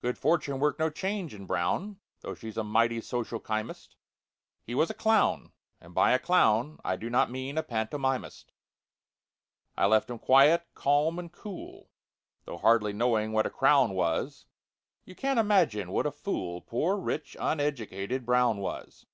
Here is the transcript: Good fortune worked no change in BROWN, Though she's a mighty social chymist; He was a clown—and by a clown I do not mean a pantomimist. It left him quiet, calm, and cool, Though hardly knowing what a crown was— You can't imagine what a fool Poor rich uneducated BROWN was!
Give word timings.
Good 0.00 0.16
fortune 0.16 0.58
worked 0.58 0.78
no 0.78 0.88
change 0.88 1.34
in 1.34 1.44
BROWN, 1.44 2.00
Though 2.22 2.34
she's 2.34 2.56
a 2.56 2.64
mighty 2.64 2.98
social 3.02 3.38
chymist; 3.38 3.94
He 4.62 4.74
was 4.74 4.88
a 4.88 4.94
clown—and 4.94 5.92
by 5.92 6.12
a 6.12 6.18
clown 6.18 6.78
I 6.82 6.96
do 6.96 7.10
not 7.10 7.30
mean 7.30 7.58
a 7.58 7.62
pantomimist. 7.62 8.52
It 9.76 9.84
left 9.84 10.08
him 10.08 10.18
quiet, 10.18 10.66
calm, 10.72 11.18
and 11.18 11.30
cool, 11.30 11.90
Though 12.46 12.56
hardly 12.56 12.94
knowing 12.94 13.32
what 13.32 13.44
a 13.44 13.50
crown 13.50 13.92
was— 13.92 14.46
You 15.04 15.14
can't 15.14 15.38
imagine 15.38 15.90
what 15.92 16.06
a 16.06 16.10
fool 16.10 16.62
Poor 16.62 16.96
rich 16.96 17.36
uneducated 17.38 18.24
BROWN 18.24 18.56
was! 18.56 19.04